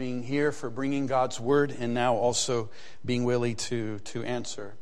[0.00, 2.70] being here, for bringing God's word, and now also
[3.04, 4.72] being willing to, to answer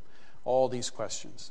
[0.44, 1.50] all these questions.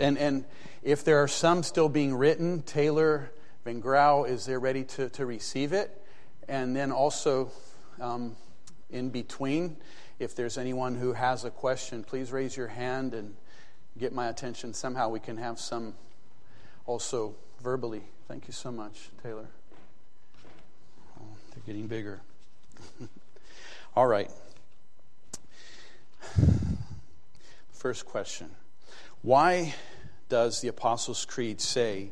[0.00, 0.46] And, and,
[0.82, 3.30] if there are some still being written, Taylor
[3.64, 6.02] Van Grau is there ready to, to receive it.
[6.48, 7.50] And then also,
[8.00, 8.36] um,
[8.88, 9.76] in between,
[10.18, 13.34] if there's anyone who has a question, please raise your hand and
[13.98, 14.72] get my attention.
[14.72, 15.94] Somehow we can have some
[16.86, 18.02] also verbally.
[18.28, 19.48] Thank you so much, Taylor.
[21.66, 22.20] Getting bigger.
[23.96, 24.30] All right.
[27.72, 28.50] First question
[29.22, 29.74] Why
[30.28, 32.10] does the Apostles' Creed say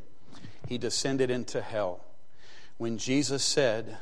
[0.68, 2.04] he descended into hell
[2.78, 3.98] when Jesus said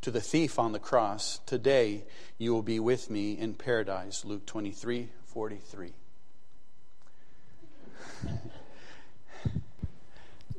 [0.00, 2.04] to the thief on the cross, Today
[2.36, 4.24] you will be with me in paradise?
[4.24, 5.92] Luke 23 43.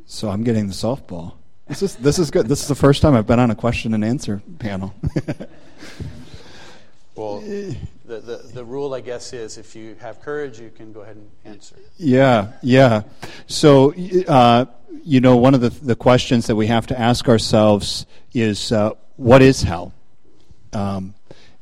[0.05, 1.33] So I'm getting the softball.
[1.67, 2.47] This is this is good.
[2.47, 4.93] This is the first time I've been on a question and answer panel.
[7.15, 7.75] well, the,
[8.05, 11.27] the, the rule, I guess, is if you have courage, you can go ahead and
[11.43, 11.75] answer.
[11.97, 13.01] Yeah, yeah.
[13.47, 13.95] So,
[14.27, 14.65] uh,
[15.03, 18.91] you know, one of the, the questions that we have to ask ourselves is uh,
[19.15, 19.91] what is hell?
[20.71, 21.15] Um,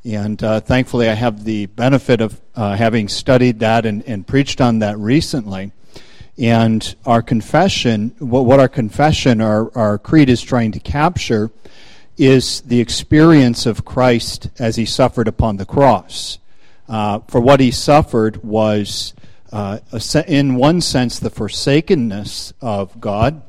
[0.04, 4.60] and uh, thankfully, I have the benefit of uh, having studied that and, and preached
[4.60, 5.72] on that recently.
[6.36, 11.50] And our confession, what, what our confession, our, our creed is trying to capture,
[12.16, 16.38] is the experience of Christ as he suffered upon the cross.
[16.88, 19.14] Uh, for what he suffered was,
[19.52, 19.78] uh,
[20.26, 23.42] in one sense, the forsakenness of God,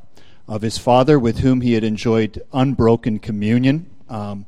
[0.47, 4.45] of his Father, with whom he had enjoyed unbroken communion um,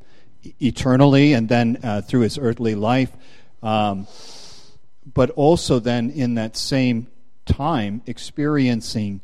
[0.61, 3.11] eternally and then uh, through his earthly life.
[3.63, 4.07] Um,
[5.11, 7.07] but also, then, in that same
[7.47, 9.21] time experiencing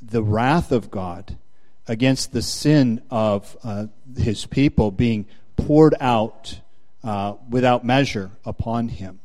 [0.00, 1.38] the wrath of God
[1.86, 6.60] against the sin of uh, his people being poured out
[7.02, 9.20] uh, without measure upon him.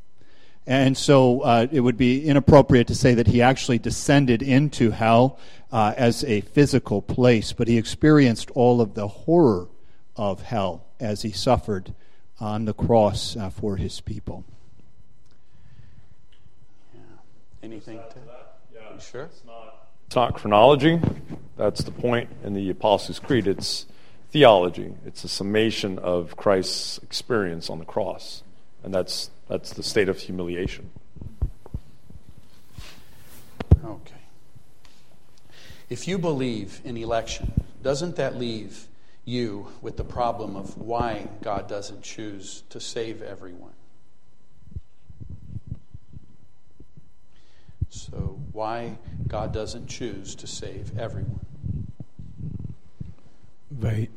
[0.66, 5.40] And so uh, it would be inappropriate to say that he actually descended into hell
[5.72, 9.70] uh, as a physical place, but he experienced all of the horror
[10.18, 11.94] of hell as he suffered
[12.40, 14.44] on the cross uh, for his people.
[17.68, 18.20] Anything to?
[18.74, 18.94] Yeah.
[18.94, 19.24] You sure?
[19.24, 21.02] It's not, it's not chronology.
[21.58, 23.46] That's the point in the Apostles' Creed.
[23.46, 23.86] It's
[24.32, 24.94] theology.
[25.06, 28.42] It's a summation of Christ's experience on the cross.
[28.86, 30.90] And that's, that's the state of humiliation.
[33.84, 34.22] Okay.
[35.90, 37.52] If you believe in election,
[37.84, 38.88] doesn't that leave
[39.26, 43.74] you with the problem of why God doesn't choose to save everyone?
[47.90, 51.40] So, why God doesn't choose to save everyone?
[53.80, 54.10] Wij,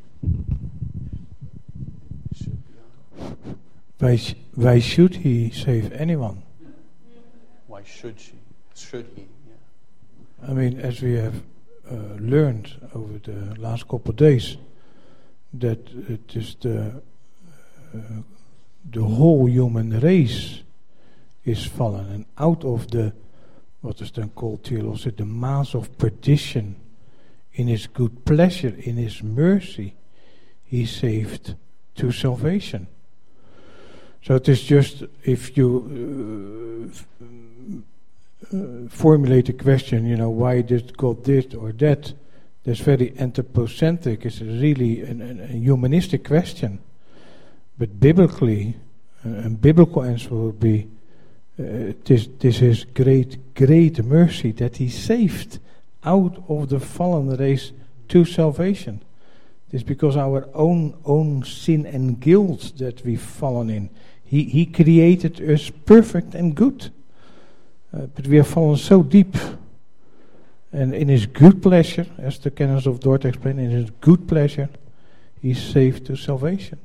[3.98, 4.18] why,
[4.54, 6.42] why should he save anyone?
[7.66, 8.32] Why should she?
[8.74, 9.26] Should he?
[9.48, 10.50] Yeah.
[10.50, 11.42] I mean, as we have
[11.90, 14.56] uh, learned over the last couple of days,
[15.52, 17.02] that it is the
[17.94, 17.98] uh,
[18.90, 20.62] the whole human race
[21.44, 23.12] is fallen, and out of the
[23.80, 26.76] what is then called theology the mass of perdition.
[27.54, 29.94] In his good pleasure, in his mercy,
[30.64, 31.56] he saved
[31.96, 32.86] to salvation.
[34.22, 36.90] So it is just if you
[37.22, 42.12] uh, uh, formulate a question, you know, why did God this or that?
[42.64, 44.26] That's very anthropocentric.
[44.26, 46.80] It's really an, an, a humanistic question.
[47.78, 48.76] But biblically,
[49.24, 50.88] a biblical answer would be
[51.60, 55.58] uh, this, is great, great mercy that he saved
[56.04, 57.72] out of the fallen race
[58.08, 59.02] to salvation.
[59.70, 63.90] It's because our own own sin and guilt that we've fallen in.
[64.24, 66.90] He, he created us perfect and good.
[67.92, 69.36] Uh, but we have fallen so deep.
[70.72, 74.68] And in his good pleasure, as the canons of Dort explain, in his good pleasure,
[75.42, 76.78] he saved to salvation.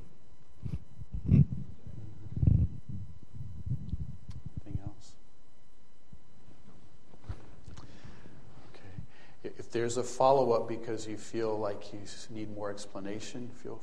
[9.75, 11.99] There's a follow up because you feel like you
[12.29, 13.81] need more explanation, feel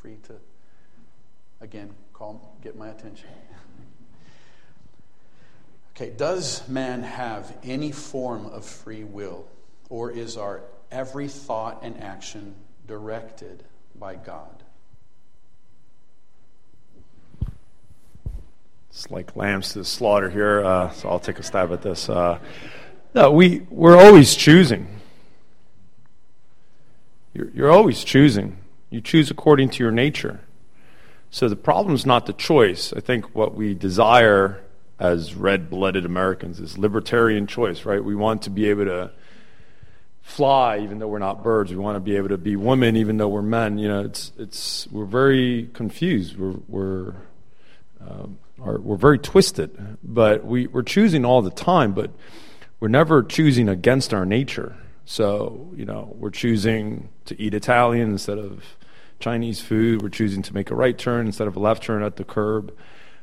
[0.00, 0.34] free to,
[1.60, 3.28] again, call, get my attention.
[5.90, 9.44] okay, does man have any form of free will,
[9.90, 10.62] or is our
[10.92, 12.54] every thought and action
[12.86, 13.64] directed
[13.98, 14.62] by God?
[18.90, 22.08] It's like lambs to the slaughter here, uh, so I'll take a stab at this.
[22.08, 22.38] Uh,
[23.14, 24.88] no, we, we're always choosing.
[27.34, 28.58] You're, you're always choosing.
[28.90, 30.40] You choose according to your nature.
[31.30, 32.92] So the problem is not the choice.
[32.92, 34.62] I think what we desire
[34.98, 38.04] as red blooded Americans is libertarian choice, right?
[38.04, 39.10] We want to be able to
[40.20, 41.70] fly even though we're not birds.
[41.70, 43.78] We want to be able to be women even though we're men.
[43.78, 46.38] You know, it's, it's, we're very confused.
[46.38, 47.14] We're, we're,
[48.00, 49.98] um, are, we're very twisted.
[50.02, 52.10] But we, we're choosing all the time, but
[52.82, 54.74] we're never choosing against our nature.
[55.04, 58.64] So, you know, we're choosing to eat Italian instead of
[59.20, 60.02] Chinese food.
[60.02, 62.76] We're choosing to make a right turn instead of a left turn at the curb.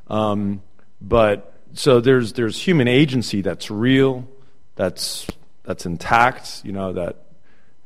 [0.07, 0.61] Um,
[1.01, 4.29] but so there's there's human agency that's real,
[4.77, 5.27] that's
[5.63, 6.61] that's intact.
[6.63, 7.17] You know that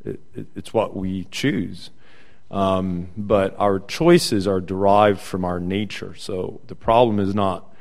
[0.06, 1.90] it, it, it's what we choose.
[2.52, 6.14] Um, but our choices are derived from our nature.
[6.14, 7.73] So the problem is not,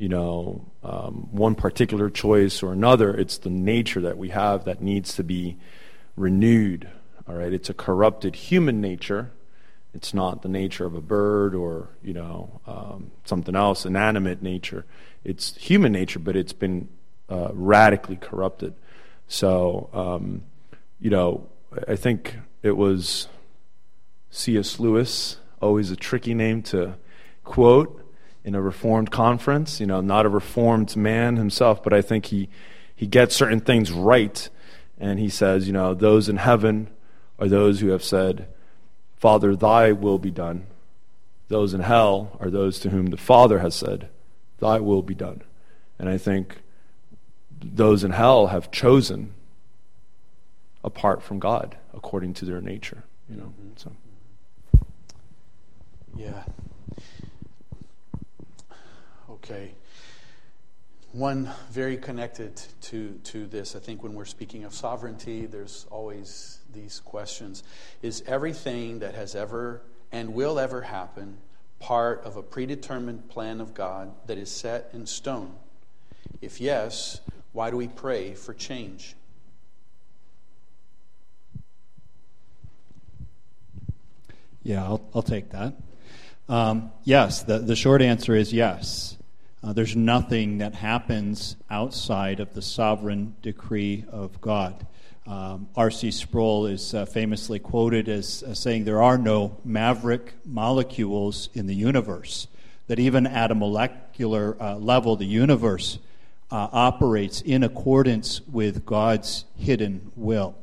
[0.00, 3.14] you know, um, one particular choice or another.
[3.14, 5.58] It's the nature that we have that needs to be
[6.16, 6.88] renewed.
[7.28, 9.30] All right, it's a corrupted human nature
[9.94, 14.84] it's not the nature of a bird or you know um, something else, inanimate nature.
[15.24, 16.88] It's human nature, but it's been
[17.28, 18.74] uh, radically corrupted.
[19.26, 20.42] So um,
[21.00, 21.48] you know,
[21.88, 23.28] I think it was
[24.30, 24.78] C.S.
[24.78, 26.94] Lewis, always a tricky name to
[27.42, 27.96] quote
[28.44, 29.80] in a reformed conference.
[29.80, 32.48] You know, not a reformed man himself, but I think he
[32.94, 34.48] he gets certain things right,
[34.98, 36.88] and he says, you know, those in heaven
[37.38, 38.46] are those who have said
[39.20, 40.66] Father, thy will be done.
[41.48, 44.08] Those in hell are those to whom the Father has said,
[44.60, 45.42] Thy will be done.
[45.98, 46.62] And I think
[47.62, 49.34] those in hell have chosen
[50.82, 53.04] apart from God according to their nature.
[53.28, 53.52] You know.
[53.76, 53.92] So.
[56.16, 56.44] Yeah.
[59.50, 59.72] Okay.
[61.10, 66.60] One very connected to, to this, I think when we're speaking of sovereignty, there's always
[66.72, 67.64] these questions
[68.00, 69.82] Is everything that has ever
[70.12, 71.38] and will ever happen
[71.80, 75.56] part of a predetermined plan of God that is set in stone?
[76.40, 77.20] If yes,
[77.52, 79.16] why do we pray for change?
[84.62, 85.74] Yeah, I'll, I'll take that.
[86.48, 89.16] Um, yes, the, the short answer is yes.
[89.62, 94.86] Uh, there's nothing that happens outside of the sovereign decree of God.
[95.26, 96.12] Um, R.C.
[96.12, 101.74] Sproul is uh, famously quoted as uh, saying there are no maverick molecules in the
[101.74, 102.48] universe,
[102.86, 105.98] that even at a molecular uh, level, the universe
[106.50, 110.56] uh, operates in accordance with God's hidden will.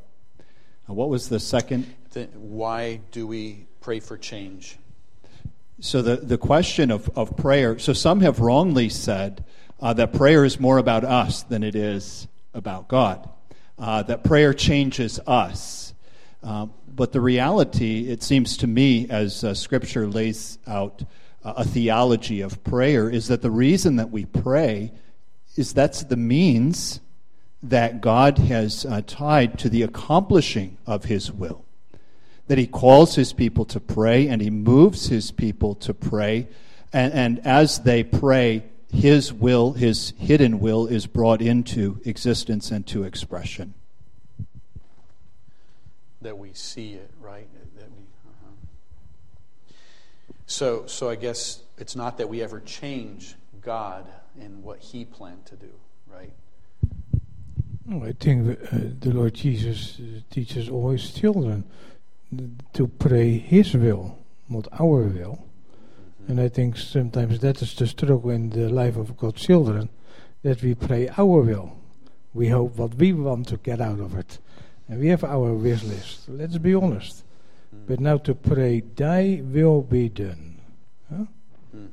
[0.87, 1.93] what was the second?
[2.33, 4.79] Why do we pray for change?
[5.79, 9.45] So, the, the question of, of prayer, so some have wrongly said
[9.79, 13.29] uh, that prayer is more about us than it is about God
[13.77, 15.93] uh, that prayer changes us.
[16.43, 21.03] Uh, but the reality, it seems to me, as uh, Scripture lays out
[21.43, 24.91] uh, a theology of prayer, is that the reason that we pray
[25.55, 26.99] is that's the means
[27.61, 31.65] that God has uh, tied to the accomplishing of His will.
[32.47, 36.47] That He calls His people to pray and He moves His people to pray.
[36.93, 42.85] And, and as they pray, his will, his hidden will, is brought into existence and
[42.87, 43.73] to expression.
[46.21, 47.47] That we see it, right?
[47.77, 49.73] That we, uh-huh.
[50.45, 54.05] So, so I guess it's not that we ever change God
[54.39, 55.71] and what He planned to do,
[56.11, 56.31] right?
[57.89, 61.65] I think uh, the Lord Jesus uh, teaches all His children
[62.73, 64.17] to pray His will,
[64.49, 65.43] not our will.
[66.27, 69.89] And I think sometimes that is the struggle in the life of God's children,
[70.43, 71.77] that we pray our will.
[72.33, 74.39] We hope what we want to get out of it.
[74.89, 77.23] And we have our wish list, let's be honest.
[77.73, 77.87] Mm.
[77.87, 80.61] But now to pray, thy will be done.
[81.09, 81.25] Huh?
[81.75, 81.89] Mm.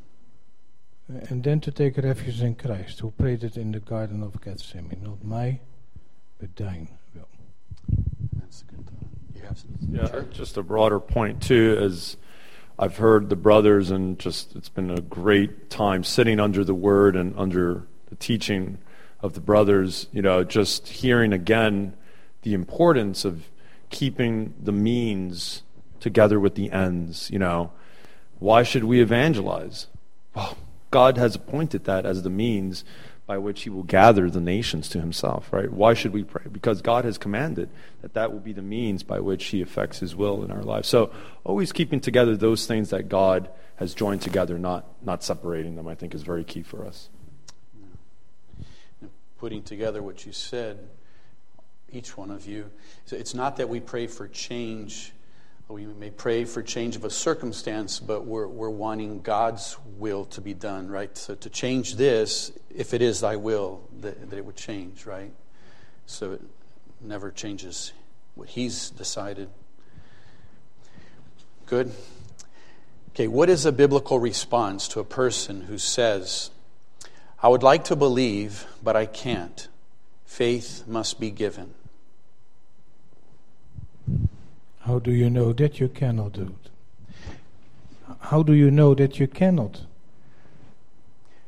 [1.30, 5.00] And then to take refuge in Christ, who prayed it in the Garden of Gethsemane.
[5.02, 5.60] Not my,
[6.38, 6.98] but thine will.
[6.98, 7.03] That's a
[9.48, 10.10] good thought.
[10.10, 12.16] Have some, yeah, just a broader point, too, is
[12.78, 17.16] I've heard the brothers, and just it's been a great time sitting under the word
[17.16, 18.78] and under the teaching
[19.20, 20.06] of the brothers.
[20.12, 21.94] You know, just hearing again
[22.42, 23.48] the importance of
[23.90, 25.62] keeping the means
[26.00, 27.30] together with the ends.
[27.30, 27.72] You know,
[28.38, 29.86] why should we evangelize?
[30.34, 30.58] Well,
[30.90, 32.84] God has appointed that as the means
[33.26, 35.72] by which he will gather the nations to himself, right?
[35.72, 36.44] Why should we pray?
[36.52, 37.70] Because God has commanded
[38.02, 40.88] that that will be the means by which he effects his will in our lives.
[40.88, 41.10] So
[41.42, 45.94] always keeping together those things that God has joined together, not, not separating them, I
[45.94, 47.08] think is very key for us.
[49.38, 50.78] Putting together what you said,
[51.90, 52.70] each one of you,
[53.06, 55.13] So it's not that we pray for change
[55.68, 60.42] We may pray for change of a circumstance, but we're, we're wanting God's will to
[60.42, 61.16] be done, right?
[61.16, 65.32] So to change this, if it is thy will, that, that it would change, right?
[66.04, 66.42] So it
[67.00, 67.92] never changes
[68.34, 69.48] what he's decided.
[71.64, 71.92] Good.
[73.10, 76.50] Okay, what is a biblical response to a person who says,
[77.42, 79.66] I would like to believe, but I can't?
[80.26, 81.74] Faith must be given.
[84.86, 86.70] How do you know that you cannot do it?
[88.20, 89.86] How do you know that you cannot?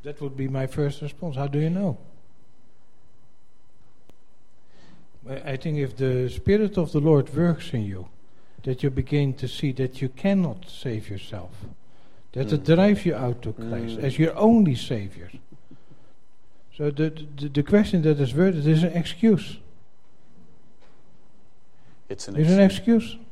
[0.05, 1.37] That would be my first response.
[1.37, 1.99] How do you know?
[5.29, 8.09] I think if the Spirit of the Lord works in you,
[8.63, 11.51] that you begin to see that you cannot save yourself,
[12.33, 12.53] that mm.
[12.53, 14.03] it drives you out to Christ mm.
[14.03, 15.31] as your only Savior.
[16.75, 19.59] So the, the, the question that is worded is an excuse.
[22.09, 22.59] It's an, it's excuse.
[22.59, 23.26] an excuse.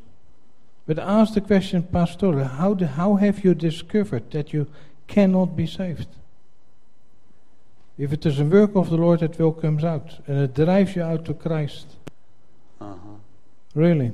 [0.87, 4.67] But ask the question, Pastor, how, do, how have you discovered that you
[5.07, 6.09] cannot be saved?
[7.97, 10.19] If it is a work of the Lord, it will comes out.
[10.27, 11.87] And it drives you out to Christ.
[12.81, 12.97] Uh-huh.
[13.75, 14.13] Really?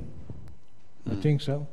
[1.07, 1.17] Mm.
[1.17, 1.67] I think so.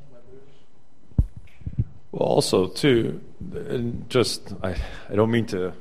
[2.11, 3.21] Well, also, too,
[3.53, 4.77] and just, I,
[5.11, 5.75] I don't mean to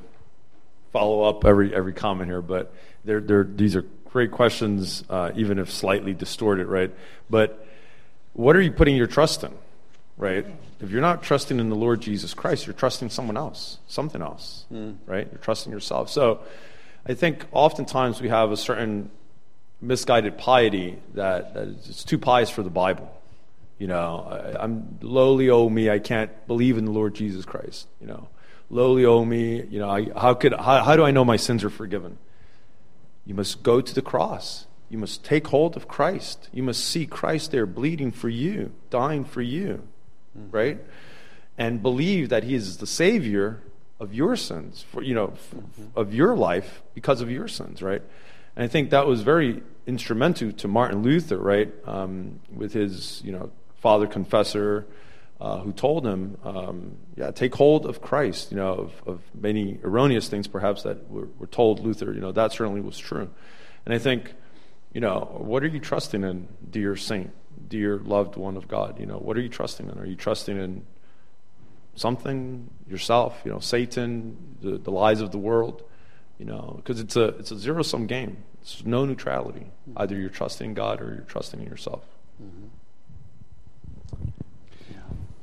[0.92, 2.72] follow up every, every comment here, but
[3.04, 6.94] they're, they're, these are great questions, uh, even if slightly distorted, right?
[7.30, 7.66] But
[8.38, 9.52] what are you putting your trust in,
[10.16, 10.46] right?
[10.80, 14.64] If you're not trusting in the Lord Jesus Christ, you're trusting someone else, something else,
[14.72, 14.96] mm.
[15.06, 15.26] right?
[15.28, 16.08] You're trusting yourself.
[16.08, 16.38] So
[17.04, 19.10] I think oftentimes we have a certain
[19.80, 23.12] misguided piety that, that it's too pious for the Bible.
[23.76, 27.88] You know, I, am lowly, oh me, I can't believe in the Lord Jesus Christ.
[28.00, 28.28] You know,
[28.70, 31.64] lowly, oh me, you know, I, how could, how, how do I know my sins
[31.64, 32.18] are forgiven?
[33.26, 34.67] You must go to the cross.
[34.90, 36.48] You must take hold of Christ.
[36.52, 39.82] You must see Christ there bleeding for you, dying for you,
[40.36, 40.50] mm-hmm.
[40.50, 40.78] right?
[41.56, 43.62] And believe that He is the Savior
[44.00, 45.98] of your sins, for, you know, mm-hmm.
[45.98, 48.02] of your life because of your sins, right?
[48.56, 51.72] And I think that was very instrumental to Martin Luther, right?
[51.86, 54.86] Um, with his, you know, father confessor,
[55.40, 59.78] uh, who told him, um, yeah, take hold of Christ, you know, of, of many
[59.84, 63.30] erroneous things perhaps that were, were, told Luther, you know, that certainly was true.
[63.86, 64.34] And I think
[64.92, 67.30] you know, what are you trusting in, dear saint,
[67.68, 68.98] dear loved one of God?
[68.98, 69.98] You know, what are you trusting in?
[69.98, 70.86] Are you trusting in
[71.94, 73.40] something yourself?
[73.44, 75.82] You know, Satan, the, the lies of the world.
[76.38, 78.36] You know, because it's a it's a zero sum game.
[78.62, 79.66] It's no neutrality.
[79.96, 82.04] Either you're trusting God or you're trusting in yourself.
[82.40, 82.66] Mm-hmm.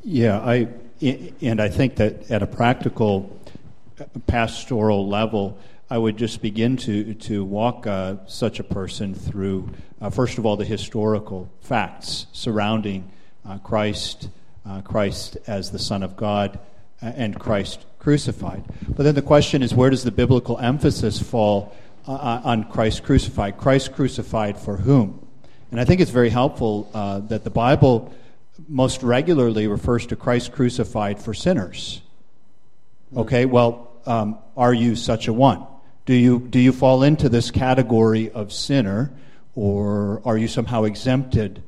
[0.04, 0.70] Yeah, I
[1.42, 3.38] and I think that at a practical
[4.28, 9.70] pastoral level I would just begin to, to walk uh, such a person through,
[10.02, 13.12] uh, first of all, the historical facts surrounding
[13.48, 14.30] uh, Christ,
[14.66, 16.58] uh, Christ as the Son of God,
[17.04, 18.64] uh, and Christ crucified.
[18.88, 21.76] But then the question is where does the biblical emphasis fall
[22.08, 23.58] uh, on Christ crucified?
[23.58, 25.28] Christ crucified for whom?
[25.70, 26.90] And I think it's very helpful
[27.30, 28.12] that the Bible
[28.68, 32.02] most regularly refers to Christ crucified for sinners.
[33.16, 35.66] Okay, well, um, are you such a one?
[36.06, 39.12] Do you, do you fall into this category of sinner,
[39.56, 41.64] or are you somehow exempted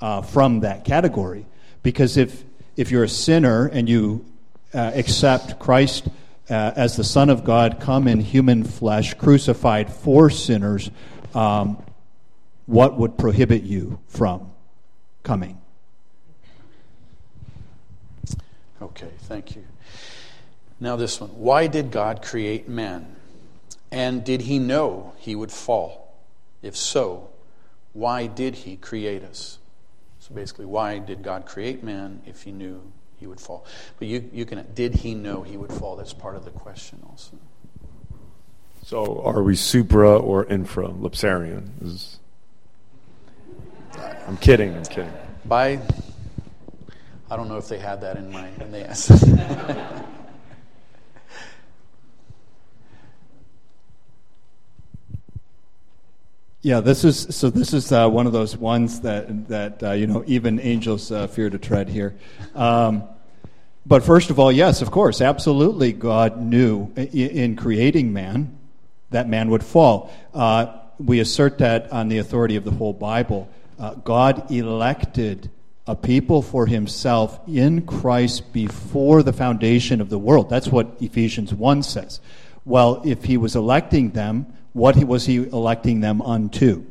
[0.00, 1.46] uh, from that category?
[1.82, 2.44] Because if,
[2.76, 4.26] if you're a sinner and you
[4.74, 6.08] uh, accept Christ
[6.50, 10.90] uh, as the Son of God, come in human flesh, crucified for sinners,
[11.34, 11.82] um,
[12.66, 14.50] what would prohibit you from
[15.22, 15.58] coming?
[18.82, 19.64] Okay, thank you.
[20.78, 21.30] Now, this one.
[21.30, 23.16] Why did God create man?
[23.90, 26.14] And did he know he would fall?
[26.62, 27.30] If so,
[27.92, 29.58] why did he create us?
[30.18, 32.82] So basically, why did God create man if he knew
[33.16, 33.64] he would fall?
[33.98, 35.96] But you, you can, did he know he would fall?
[35.96, 37.38] That's part of the question also.
[38.84, 41.70] So are we supra or infra lapsarian?
[41.82, 42.18] Is...
[44.26, 45.12] I'm kidding, I'm kidding.
[45.44, 45.80] By,
[47.30, 49.10] I don't know if they had that in mind when they asked.
[56.68, 57.48] Yeah, this is so.
[57.48, 61.26] This is uh, one of those ones that that uh, you know even angels uh,
[61.26, 62.14] fear to tread here.
[62.54, 63.04] Um,
[63.86, 68.58] but first of all, yes, of course, absolutely, God knew in, in creating man
[69.08, 70.12] that man would fall.
[70.34, 73.48] Uh, we assert that on the authority of the whole Bible.
[73.78, 75.50] Uh, God elected
[75.86, 80.50] a people for Himself in Christ before the foundation of the world.
[80.50, 82.20] That's what Ephesians one says.
[82.66, 86.86] Well, if He was electing them what was he electing them unto?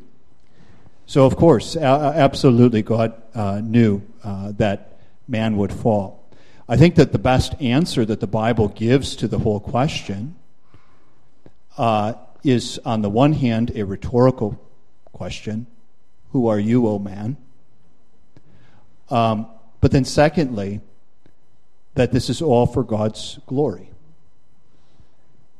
[1.05, 6.29] So, of course, absolutely, God uh, knew uh, that man would fall.
[6.67, 10.35] I think that the best answer that the Bible gives to the whole question
[11.77, 12.13] uh,
[12.43, 14.61] is, on the one hand, a rhetorical
[15.13, 15.65] question
[16.33, 17.37] Who are you, O man?
[19.09, 19.47] Um,
[19.79, 20.81] but then, secondly,
[21.93, 23.91] that this is all for God's glory.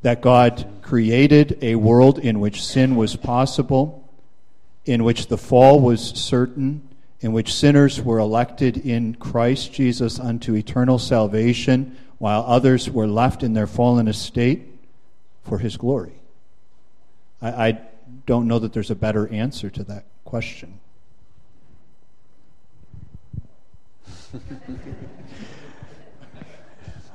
[0.07, 4.07] That God created a world in which sin was possible,
[4.85, 6.87] in which the fall was certain,
[7.19, 13.43] in which sinners were elected in Christ Jesus unto eternal salvation, while others were left
[13.43, 14.61] in their fallen estate
[15.43, 16.21] for his glory.
[17.41, 17.81] I, I
[18.25, 20.79] don't know that there's a better answer to that question.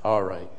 [0.04, 0.50] All right.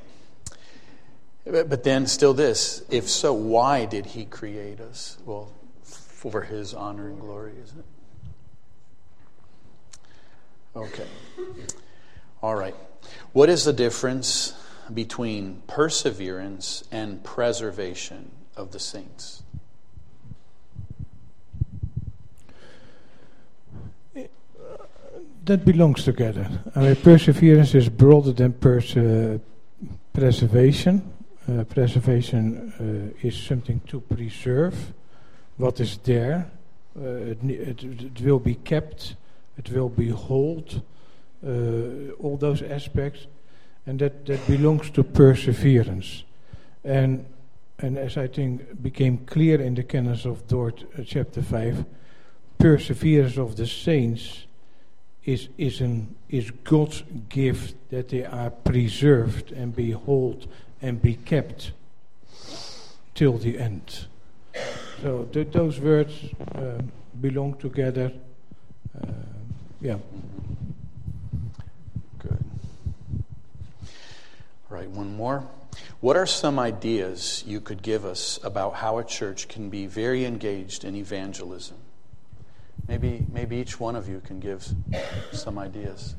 [1.45, 5.17] But then, still, this if so, why did he create us?
[5.25, 5.51] Well,
[5.83, 7.85] for his honor and glory, isn't it?
[10.75, 11.07] Okay.
[12.41, 12.75] All right.
[13.33, 14.53] What is the difference
[14.93, 19.43] between perseverance and preservation of the saints?
[25.45, 26.47] That belongs together.
[26.73, 29.39] I mean, perseverance is broader than pers- uh,
[30.13, 31.12] preservation.
[31.45, 34.93] Uh, preservation uh, is something to preserve.
[35.57, 36.49] What is there.
[36.95, 39.15] It, it, it will be kept.
[39.57, 40.81] It will behold
[41.45, 43.27] uh, all those aspects,
[43.85, 46.23] and that, that belongs to perseverance.
[46.85, 47.25] And,
[47.79, 51.83] and as I think became clear in the canons of Dort, chapter 5,
[52.57, 54.45] perseverance of the saints
[55.25, 60.47] is, is, an, is God's gift that they are preserved and behold
[60.83, 61.71] and be kept
[63.15, 64.05] till the end.
[65.01, 66.13] So th- those words
[66.53, 66.81] uh,
[67.19, 68.11] belong together.
[68.95, 69.07] Uh,
[69.81, 69.97] yeah.
[72.19, 72.43] Good.
[74.69, 75.47] All right, one more.
[76.01, 80.25] What are some ideas you could give us about how a church can be very
[80.25, 81.77] engaged in evangelism?
[82.89, 84.67] Maybe, maybe each one of you can give
[85.31, 86.15] some ideas.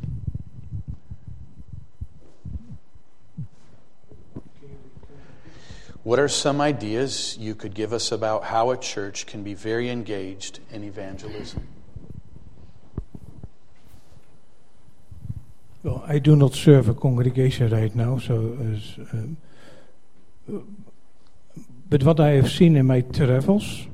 [6.05, 9.89] What are some ideas you could give us about how a church can be very
[9.89, 11.67] engaged in evangelism?
[15.83, 18.37] Well, I do not serve a congregation right now, so.
[19.13, 19.39] Um,
[21.89, 23.87] but what I have seen in my travels,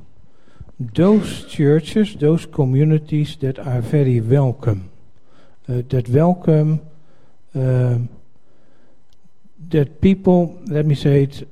[0.79, 4.89] those churches, those communities that are very welcome,
[5.69, 6.81] uh, that welcome,
[7.55, 8.09] um,
[9.69, 11.47] that people, let me say it,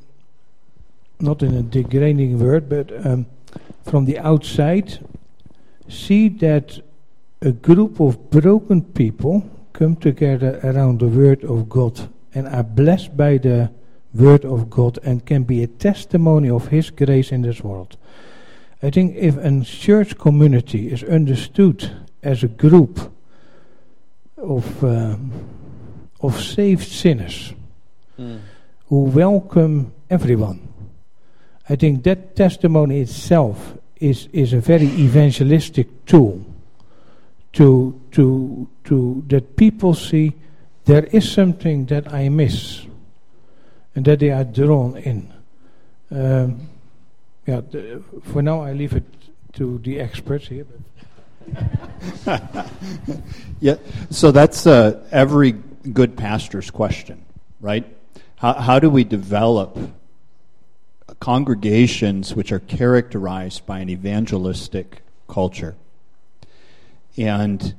[1.19, 3.25] not in a degrading word, but um,
[3.83, 4.99] from the outside,
[5.87, 6.79] see that
[7.41, 13.15] a group of broken people come together around the Word of God and are blessed
[13.15, 13.71] by the
[14.13, 17.97] Word of God and can be a testimony of His grace in this world.
[18.81, 21.91] I think if a church community is understood
[22.23, 23.11] as a group
[24.37, 25.17] of, uh,
[26.21, 27.53] of saved sinners
[28.17, 28.39] mm.
[28.87, 30.68] who welcome everyone,
[31.69, 36.43] I think that testimony itself is, is a very evangelistic tool
[37.53, 40.33] to to to that people see
[40.85, 42.85] there is something that I miss,
[43.95, 45.31] and that they are drawn in.
[46.11, 46.69] Um,
[47.45, 49.03] yeah, the, for now I leave it
[49.53, 50.65] to the experts here.
[53.59, 53.75] yeah,
[54.09, 55.51] so that's uh, every
[55.93, 57.23] good pastor's question,
[57.59, 57.85] right?
[58.35, 59.77] How, how do we develop
[61.19, 65.75] congregations which are characterized by an evangelistic culture?
[67.17, 67.73] And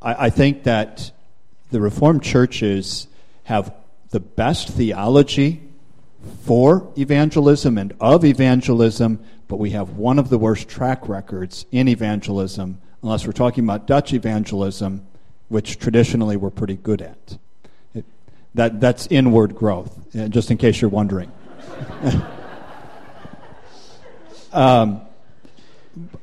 [0.00, 1.12] I, I think that
[1.70, 3.06] the Reformed churches
[3.44, 3.72] have
[4.10, 5.62] the best theology
[6.44, 9.18] for evangelism and of evangelism,
[9.48, 13.86] but we have one of the worst track records in evangelism, unless we're talking about
[13.86, 15.04] Dutch evangelism,
[15.48, 17.38] which traditionally we're pretty good at.
[17.94, 18.04] It,
[18.54, 21.32] that, that's inward growth, uh, just in case you're wondering.
[24.52, 25.00] um,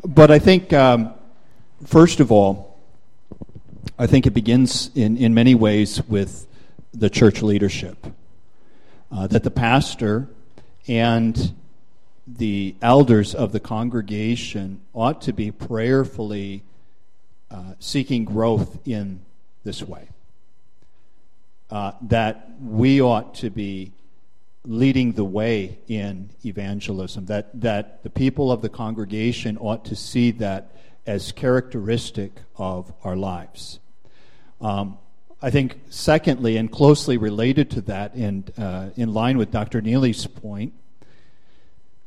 [0.04, 1.14] but I think um,
[1.86, 2.78] First of all,
[3.98, 6.46] I think it begins in, in many ways with
[6.94, 8.06] the church leadership.
[9.12, 10.28] Uh, that the pastor
[10.88, 11.54] and
[12.28, 16.64] the elders of the congregation ought to be prayerfully
[17.50, 19.22] uh, seeking growth in
[19.64, 20.10] this way.
[21.72, 23.94] Uh, that we ought to be
[24.66, 30.32] leading the way in evangelism, that, that the people of the congregation ought to see
[30.32, 33.80] that as characteristic of our lives.
[34.62, 34.98] Um,
[35.42, 39.82] I think, secondly, and closely related to that, and uh, in line with Dr.
[39.82, 40.74] Neele's point,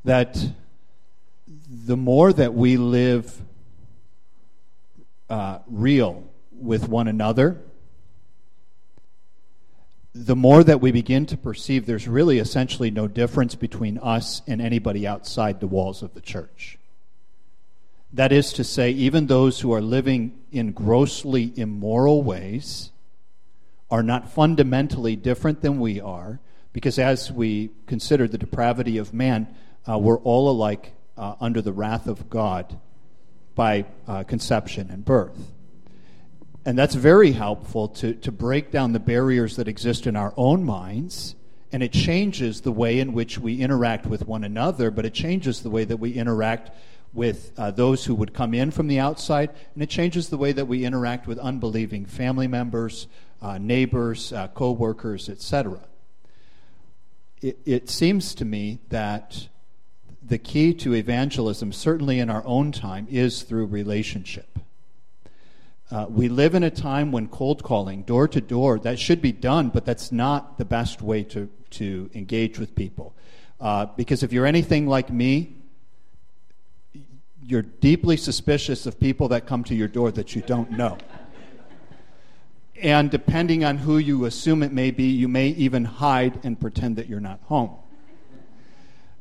[0.04, 0.36] that
[1.86, 3.40] the more that we live
[5.30, 7.58] uh, real with one another,
[10.26, 14.62] the more that we begin to perceive there's really essentially no difference between us and
[14.62, 16.78] anybody outside the walls of the church.
[18.12, 22.90] That is to say, even those who are living in grossly immoral ways
[23.90, 26.38] are not fundamentally different than we are,
[26.72, 29.48] because as we consider the depravity of man,
[29.88, 32.78] uh, we're all alike uh, under the wrath of God
[33.54, 35.52] by uh, conception and birth.
[36.64, 40.64] And that's very helpful to, to break down the barriers that exist in our own
[40.64, 41.34] minds.
[41.72, 45.62] And it changes the way in which we interact with one another, but it changes
[45.62, 46.70] the way that we interact
[47.12, 50.52] with uh, those who would come in from the outside, and it changes the way
[50.52, 53.06] that we interact with unbelieving family members,
[53.42, 55.80] uh, neighbors, uh, co workers, etc.
[57.40, 59.48] It, it seems to me that
[60.22, 64.58] the key to evangelism, certainly in our own time, is through relationship.
[65.92, 69.30] Uh, we live in a time when cold calling, door to door, that should be
[69.30, 73.14] done, but that's not the best way to, to engage with people.
[73.60, 75.54] Uh, because if you're anything like me,
[77.44, 80.96] you're deeply suspicious of people that come to your door that you don't know.
[82.80, 86.96] and depending on who you assume it may be, you may even hide and pretend
[86.96, 87.76] that you're not home.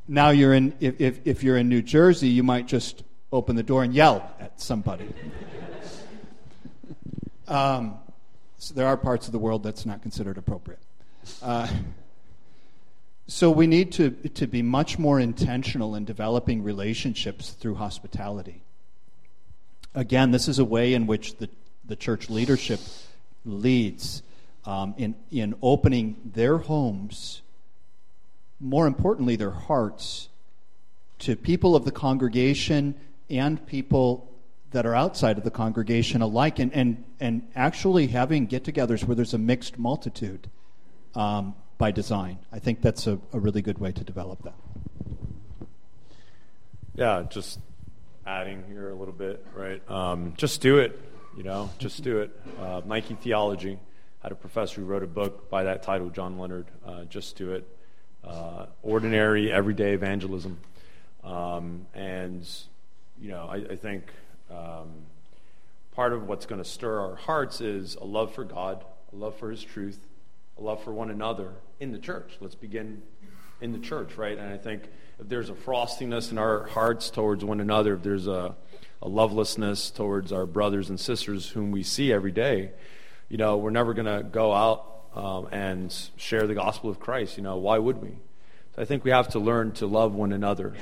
[0.08, 3.64] Now, you're in, if, if, if you're in New Jersey, you might just open the
[3.64, 5.10] door and yell at somebody.
[7.48, 7.96] Um,
[8.58, 10.80] so there are parts of the world that's not considered appropriate.
[11.42, 11.68] Uh,
[13.28, 18.62] so we need to, to be much more intentional in developing relationships through hospitality.
[19.96, 21.50] Again, this is a way in which the,
[21.86, 22.80] the church leadership
[23.46, 24.22] leads
[24.66, 27.42] um, in, in opening their homes,
[28.60, 30.30] more importantly, their hearts,
[31.20, 32.96] to people of the congregation
[33.30, 34.31] and people
[34.72, 39.16] that are outside of the congregation alike, and, and, and actually having get togethers where
[39.16, 40.50] there's a mixed multitude
[41.16, 42.40] um, by design.
[42.52, 44.56] I think that's a, a really good way to develop that.
[46.96, 47.60] Yeah, just
[48.26, 49.82] adding here a little bit, right?
[49.90, 51.00] Um, just do it,
[51.36, 52.40] you know, just do it.
[52.60, 53.80] Uh, Nike Theology
[54.22, 56.68] had a professor who wrote a book by that title, John Leonard.
[56.86, 57.68] Uh, just do it.
[58.24, 60.60] Uh, ordinary, everyday evangelism.
[61.24, 62.48] Um, and,
[63.20, 64.04] you know, I, I think
[64.52, 64.90] um,
[65.92, 69.36] part of what's going to stir our hearts is a love for God, a love
[69.38, 70.00] for His truth,
[70.58, 72.38] a love for one another in the church.
[72.40, 73.02] Let's begin
[73.62, 74.38] in the church, right?
[74.38, 74.84] And I think
[75.20, 78.56] if there's a frostiness in our hearts towards one another, if there's a,
[79.02, 82.72] a lovelessness towards our brothers and sisters whom we see every day,
[83.30, 87.38] you know, we're never going to go out um, and share the gospel of Christ.
[87.38, 88.10] You know, why would we?
[88.76, 90.74] So I think we have to learn to love one another.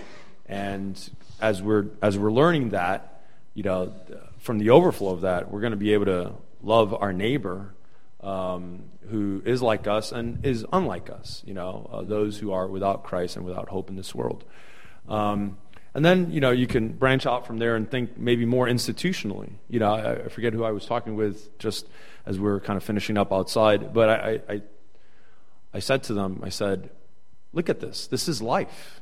[0.47, 0.97] And
[1.41, 3.18] as we're, as we're learning that,
[3.59, 3.91] you know,
[4.37, 6.31] from the overflow of that, we're going to be able to
[6.63, 7.73] love our neighbor
[8.21, 12.67] um, who is like us and is unlike us, you know, uh, those who are
[12.67, 14.45] without Christ and without hope in this world.
[15.09, 15.57] Um,
[15.93, 19.51] and then, you know, you can branch out from there and think maybe more institutionally.
[19.67, 21.85] You know, I, I forget who I was talking with just
[22.25, 24.61] as we were kind of finishing up outside, but I, I,
[25.73, 26.91] I said to them, I said,
[27.51, 28.07] look at this.
[28.07, 29.01] This is life.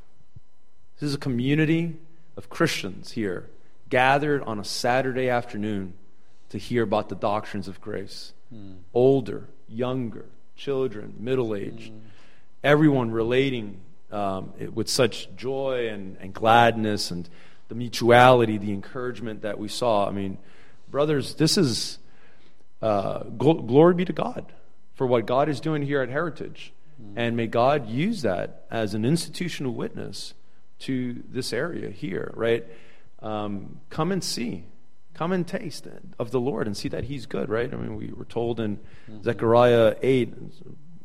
[1.00, 1.98] This is a community
[2.36, 3.52] of Christians here
[3.90, 5.94] gathered on a Saturday afternoon
[6.50, 8.34] to hear about the doctrines of grace.
[8.54, 8.78] Mm.
[8.94, 12.00] Older, younger, children, middle aged, mm.
[12.64, 13.80] everyone relating
[14.12, 17.30] um, with such joy and, and gladness and
[17.68, 20.08] the mutuality, the encouragement that we saw.
[20.08, 20.38] I mean,
[20.90, 22.00] brothers, this is
[22.82, 24.52] uh, gl- glory be to God
[24.96, 26.74] for what God is doing here at Heritage.
[27.02, 27.14] Mm.
[27.16, 30.34] And may God use that as an institutional witness
[30.80, 32.66] to this area here, right?
[33.20, 34.66] Um, come and see.
[35.14, 35.88] Come and taste
[36.20, 37.74] of the Lord and see that He's good, right?
[37.74, 39.24] I mean, we were told in mm-hmm.
[39.24, 40.34] Zechariah 8,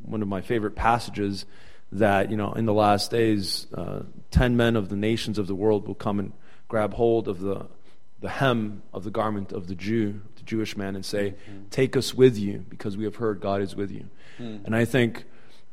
[0.03, 1.46] one of my favorite passages,
[1.92, 5.55] that, you know, in the last days, uh, 10 men of the nations of the
[5.55, 6.33] world will come and
[6.68, 7.66] grab hold of the,
[8.20, 11.68] the hem of the garment of the Jew, the Jewish man, and say, mm-hmm.
[11.70, 14.09] Take us with you because we have heard God is with you.
[14.38, 14.66] Mm-hmm.
[14.66, 15.25] And I think,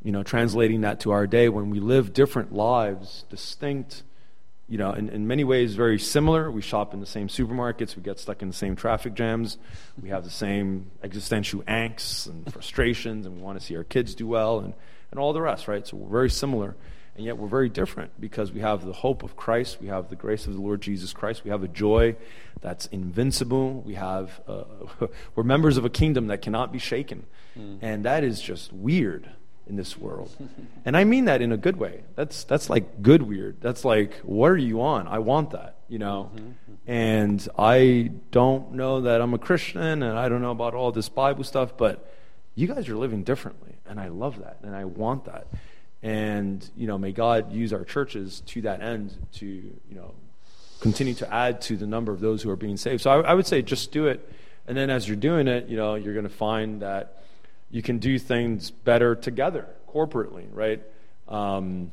[0.04, 4.04] you know, translating that to our day, when we live different lives, distinct
[4.70, 6.52] you know, in, in many ways very similar.
[6.52, 9.58] We shop in the same supermarkets, we get stuck in the same traffic jams,
[10.02, 14.14] we have the same existential angst and frustrations, and we want to see our kids
[14.14, 14.74] do well and,
[15.10, 15.86] and all the rest, right?
[15.86, 16.76] So we're very similar.
[17.16, 20.16] And yet we're very different because we have the hope of Christ, we have the
[20.16, 22.16] grace of the Lord Jesus Christ, we have a joy
[22.62, 24.64] that's invincible, we have uh,
[25.36, 27.26] we're members of a kingdom that cannot be shaken.
[27.58, 27.80] Mm.
[27.82, 29.30] And that is just weird
[29.70, 30.36] in this world.
[30.86, 32.04] and I mean that in a good way.
[32.16, 33.62] That's that's like good weird.
[33.62, 35.08] That's like what are you on?
[35.08, 36.32] I want that, you know.
[36.36, 36.52] Mm-hmm.
[36.88, 41.08] And I don't know that I'm a Christian and I don't know about all this
[41.08, 42.12] Bible stuff, but
[42.56, 45.48] you guys are living differently and I love that and I want that.
[46.02, 50.16] And you know, may God use our churches to that end to, you know,
[50.80, 53.02] continue to add to the number of those who are being saved.
[53.04, 54.28] So I, I would say just do it
[54.70, 57.24] and then as you're doing it, you know, you're going to find that
[57.72, 60.82] you can do things better together, corporately, right?
[61.28, 61.92] Um,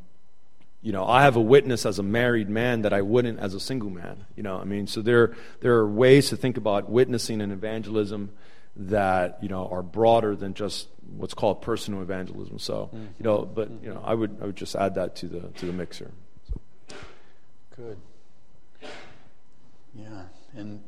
[0.82, 3.60] you know, I have a witness as a married man that I wouldn't as a
[3.60, 4.24] single man.
[4.36, 8.30] You know, I mean, so there there are ways to think about witnessing and evangelism
[8.76, 12.58] that you know are broader than just what's called personal evangelism.
[12.58, 13.06] So mm-hmm.
[13.18, 15.66] you know, but you know, I would I would just add that to the to
[15.66, 16.10] the mixer.
[16.48, 16.60] So.
[17.74, 17.98] Good.
[19.94, 20.22] Yeah,
[20.54, 20.82] and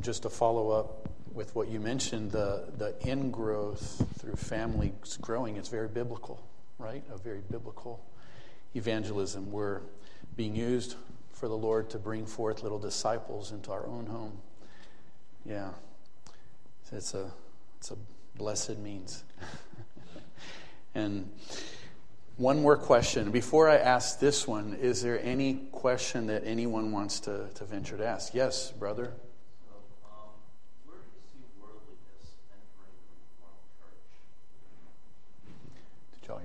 [0.00, 5.68] just to follow up with what you mentioned, the, the ingrowth through families growing, it's
[5.68, 6.44] very biblical,
[6.78, 7.02] right?
[7.12, 8.04] A very biblical
[8.74, 9.50] evangelism.
[9.50, 9.80] We're
[10.36, 10.96] being used
[11.32, 14.38] for the Lord to bring forth little disciples into our own home.
[15.44, 15.70] Yeah.
[16.92, 17.30] It's a,
[17.78, 17.96] it's a
[18.36, 19.24] blessed means.
[20.94, 21.30] and
[22.36, 23.30] one more question.
[23.30, 27.96] Before I ask this one, is there any question that anyone wants to, to venture
[27.96, 28.34] to ask?
[28.34, 29.12] Yes, brother.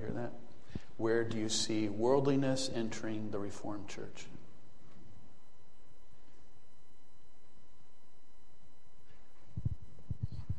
[0.08, 0.32] Hear that?
[0.98, 4.26] Where do you see worldliness entering the Reformed Church?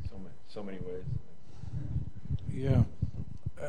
[0.09, 1.05] So many, so many ways.
[2.53, 2.85] Yeah.
[3.61, 3.67] Uh,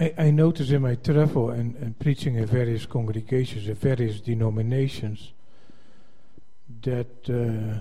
[0.00, 5.32] I, I notice in my travel and, and preaching in various congregations, in various denominations,
[6.82, 7.78] that uh,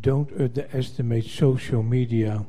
[0.00, 2.46] don't underestimate social media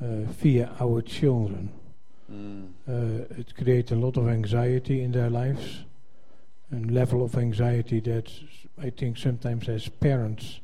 [0.00, 1.70] uh, via our children.
[2.30, 2.68] Mm.
[2.88, 5.84] Uh, it creates a lot of anxiety in their lives,
[6.72, 8.30] a level of anxiety that
[8.82, 10.60] I think sometimes as parents,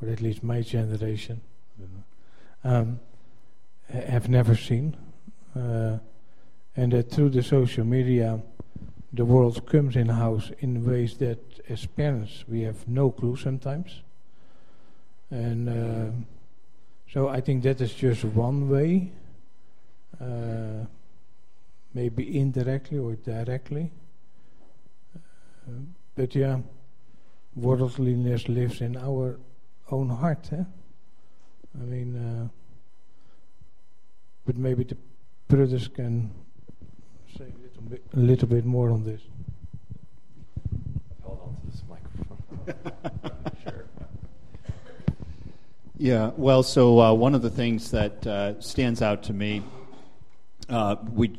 [0.00, 1.40] or at least my generation,
[2.64, 3.00] um,
[3.88, 4.96] have never seen.
[5.54, 5.98] Uh,
[6.76, 8.40] and that through the social media,
[9.12, 14.00] the world comes in house in ways that as parents we have no clue sometimes.
[15.30, 16.24] And
[17.12, 19.12] so I think that is just one way,
[20.18, 20.86] uh,
[21.92, 23.90] maybe indirectly or directly.
[25.14, 25.72] Uh,
[26.16, 26.58] but yeah,
[27.54, 29.38] worldliness lives in our
[29.90, 30.48] own heart.
[30.52, 30.64] Eh?
[31.74, 32.48] I mean, uh,
[34.46, 34.96] but maybe the
[35.48, 36.30] brothers can
[37.36, 39.20] say a little bit, a little bit more on this.
[41.22, 43.20] Hold on to this microphone.
[45.98, 49.62] Yeah, well, so uh, one of the things that uh, stands out to me,
[50.70, 51.38] uh, we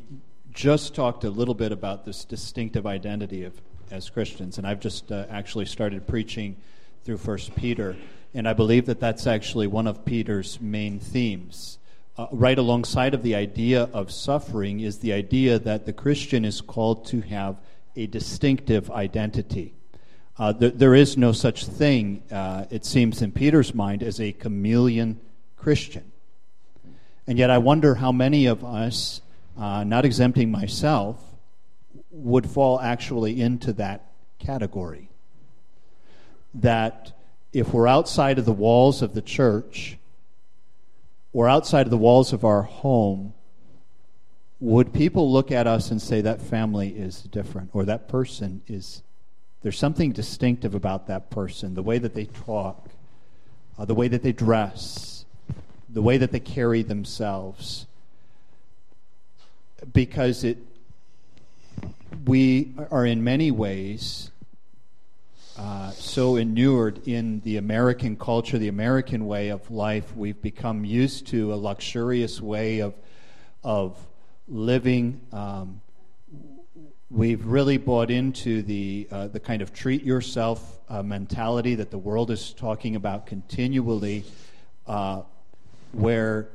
[0.52, 5.10] just talked a little bit about this distinctive identity of as Christians, and I've just
[5.10, 6.56] uh, actually started preaching
[7.04, 7.96] through First Peter,
[8.32, 11.78] and I believe that that's actually one of Peter's main themes.
[12.16, 16.60] Uh, right alongside of the idea of suffering is the idea that the Christian is
[16.60, 17.56] called to have
[17.96, 19.74] a distinctive identity.
[20.36, 24.32] Uh, th- there is no such thing, uh, it seems, in Peter's mind, as a
[24.32, 25.20] chameleon
[25.56, 26.10] Christian.
[27.26, 29.20] And yet, I wonder how many of us,
[29.56, 31.22] uh, not exempting myself,
[32.10, 34.06] would fall actually into that
[34.38, 35.08] category.
[36.52, 37.12] That
[37.52, 39.98] if we're outside of the walls of the church,
[41.32, 43.34] or outside of the walls of our home,
[44.58, 49.02] would people look at us and say that family is different, or that person is
[49.64, 52.90] there's something distinctive about that person, the way that they talk,
[53.78, 55.24] uh, the way that they dress,
[55.88, 57.86] the way that they carry themselves.
[59.90, 60.58] Because it,
[62.26, 64.30] we are in many ways
[65.56, 71.26] uh, so inured in the American culture, the American way of life, we've become used
[71.28, 72.92] to a luxurious way of,
[73.62, 73.96] of
[74.46, 75.22] living.
[75.32, 75.80] Um,
[77.14, 81.98] We've really bought into the, uh, the kind of treat yourself uh, mentality that the
[81.98, 84.24] world is talking about continually,
[84.88, 85.22] uh,
[85.92, 86.48] where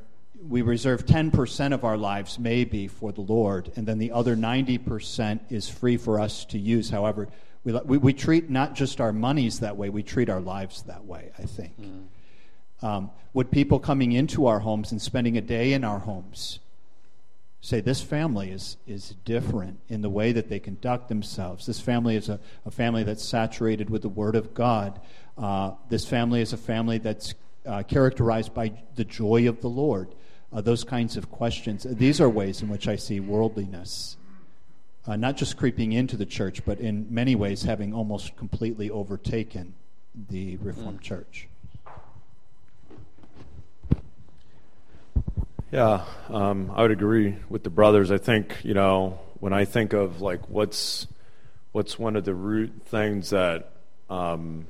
[0.45, 5.39] we reserve 10% of our lives maybe for the Lord, and then the other 90%
[5.49, 7.29] is free for us to use however.
[7.63, 11.05] We, we, we treat not just our monies that way, we treat our lives that
[11.05, 11.79] way, I think.
[11.79, 12.07] Mm.
[12.85, 16.59] Um, would people coming into our homes and spending a day in our homes
[17.61, 21.65] say this family is, is different in the way that they conduct themselves.
[21.65, 24.99] This family is a, a family that's saturated with the Word of God.
[25.37, 27.33] Uh, this family is a family that's
[27.65, 30.15] uh, characterized by the joy of the Lord.
[30.51, 31.85] Uh, those kinds of questions.
[31.87, 34.17] These are ways in which I see worldliness.
[35.05, 39.73] Uh, not just creeping into the church, but in many ways having almost completely overtaken
[40.29, 41.03] the Reformed mm.
[41.03, 41.48] Church.
[45.71, 48.10] Yeah, um, I would agree with the brothers.
[48.10, 51.05] I think you know when I think of like what's
[51.73, 53.71] what's one of the root things that
[54.10, 54.65] um,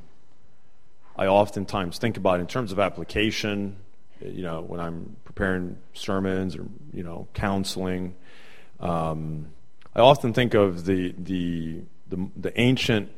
[1.15, 3.77] I oftentimes think about in terms of application.
[4.21, 8.15] You know, when I'm preparing sermons or you know counseling,
[8.81, 9.47] um,
[9.95, 13.09] I often think of the, the the the ancient,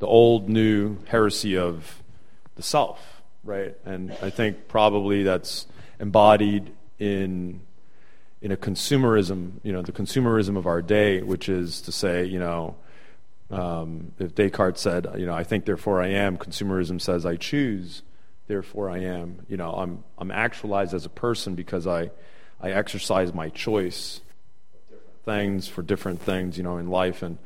[0.00, 2.02] the old new heresy of
[2.56, 3.74] the self, right?
[3.86, 5.66] And I think probably that's
[5.98, 7.60] embodied in
[8.42, 12.38] in a consumerism, you know, the consumerism of our day, which is to say, you
[12.38, 12.76] know,
[13.50, 18.02] um, if Descartes said, you know, I think, therefore I am, consumerism says I choose,
[18.46, 19.44] therefore I am.
[19.48, 22.10] You know, I'm I'm actualized as a person because I
[22.60, 24.20] I exercise my choice
[25.24, 27.38] things for different things, you know, in life, and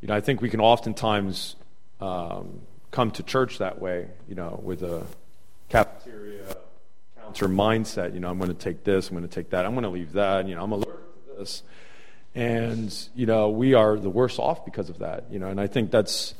[0.00, 1.56] you know, I think we can oftentimes
[2.00, 5.06] um, come to church that way, you know, with a
[5.68, 6.56] cafeteria
[7.26, 8.14] counter mindset.
[8.14, 9.90] You know, I'm going to take this, I'm going to take that, I'm going to
[9.90, 10.48] leave that.
[10.48, 11.62] You know, I'm allergic to this,
[12.34, 15.30] and you know, we are the worse off because of that.
[15.30, 16.34] You know, and I think that's.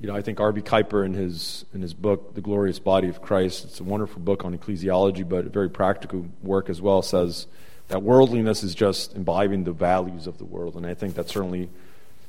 [0.00, 0.60] You know, I think R.B.
[0.60, 4.44] Kuiper in his in his book, The Glorious Body of Christ, it's a wonderful book
[4.44, 7.48] on ecclesiology, but a very practical work as well, says
[7.88, 10.76] that worldliness is just imbibing the values of the world.
[10.76, 11.68] And I think that's certainly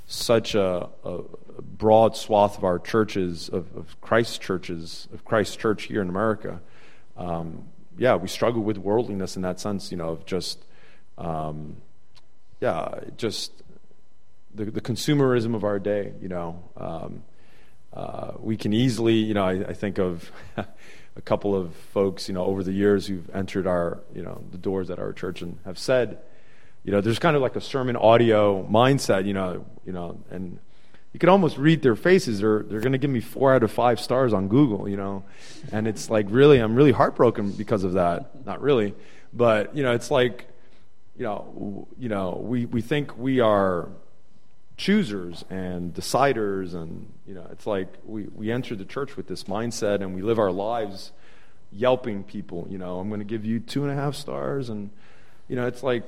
[0.08, 1.22] such a, a
[1.62, 6.62] broad swath of our churches, of, of Christ's churches, of Christ church here in America,
[7.16, 7.66] um,
[8.00, 10.64] yeah, we struggle with worldliness in that sense, you know, of just,
[11.18, 11.76] um,
[12.62, 13.52] yeah, just
[14.56, 16.64] the, the consumerism of our day, you know.
[16.78, 17.24] Um,
[17.92, 22.34] uh, we can easily, you know, I, I think of a couple of folks, you
[22.34, 25.58] know, over the years who've entered our, you know, the doors at our church and
[25.66, 26.20] have said,
[26.84, 30.60] you know, there's kind of like a SermonAudio mindset, you know, you know, and
[31.14, 32.40] you can almost read their faces.
[32.40, 35.24] They're, they're going to give me four out of five stars on Google, you know.
[35.72, 38.46] And it's like, really, I'm really heartbroken because of that.
[38.46, 38.94] Not really.
[39.34, 40.48] But, you know, it's like,
[41.18, 43.90] you know, you know we, we think we are
[44.78, 46.76] choosers and deciders.
[46.76, 50.22] And, you know, it's like we, we enter the church with this mindset and we
[50.22, 51.12] live our lives
[51.72, 54.70] yelping people, you know, I'm going to give you two and a half stars.
[54.70, 54.90] And,
[55.48, 56.04] you know, it's like,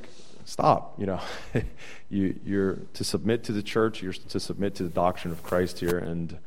[0.51, 0.99] stop.
[0.99, 1.21] You know,
[2.09, 4.01] you, you're to submit to the church.
[4.01, 6.37] You're to submit to the doctrine of Christ here, and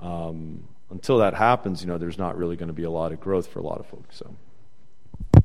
[0.00, 3.20] um, until that happens, you know, there's not really going to be a lot of
[3.20, 4.16] growth for a lot of folks.
[4.16, 5.42] So.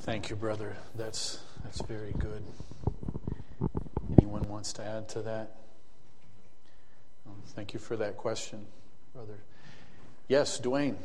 [0.00, 0.76] Thank you, brother.
[0.96, 2.42] That's that's very good.
[4.18, 5.56] Anyone wants to add to that?
[7.26, 8.66] Um, thank you for that question,
[9.14, 9.38] brother.
[10.26, 10.96] Yes, Dwayne.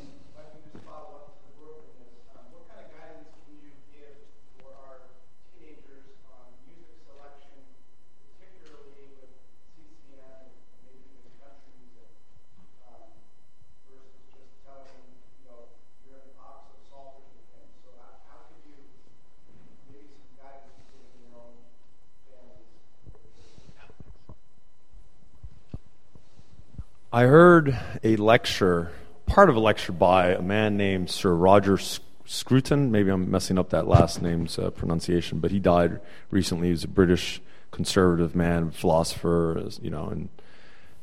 [27.18, 28.92] I heard a lecture,
[29.26, 31.80] part of a lecture by a man named Sir Roger
[32.26, 32.92] Scruton.
[32.92, 36.00] Maybe I'm messing up that last name's uh, pronunciation, but he died
[36.30, 36.68] recently.
[36.68, 40.30] He was a British conservative man, philosopher, you know, and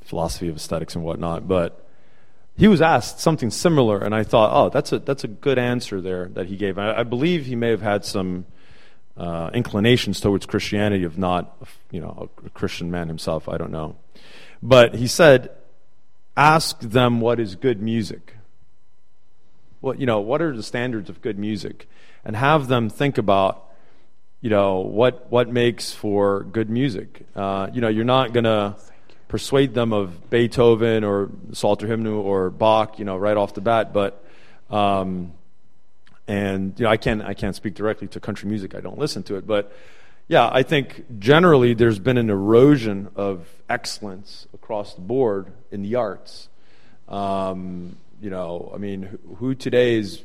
[0.02, 1.48] philosophy of aesthetics and whatnot.
[1.48, 1.84] But
[2.56, 6.00] he was asked something similar, and I thought, oh, that's a that's a good answer
[6.00, 6.78] there that he gave.
[6.78, 8.46] I, I believe he may have had some
[9.16, 13.48] uh, inclinations towards Christianity, of not, you know, a Christian man himself.
[13.48, 13.96] I don't know,
[14.62, 15.50] but he said
[16.36, 18.36] ask them what is good music.
[19.80, 21.88] What, you know, what are the standards of good music?
[22.24, 23.70] And have them think about,
[24.40, 27.26] you know, what, what makes for good music.
[27.36, 28.76] Uh, you know, you're not going to
[29.28, 33.92] persuade them of Beethoven or Psalter Hymnal or Bach, you know, right off the bat,
[33.92, 34.24] but,
[34.70, 35.32] um,
[36.26, 38.74] and, you know, I can't, I can't speak directly to country music.
[38.74, 39.72] I don't listen to it, but,
[40.28, 45.96] yeah, I think generally there's been an erosion of excellence across the board in the
[45.96, 46.48] arts.
[47.08, 50.24] Um, you know, I mean, who today is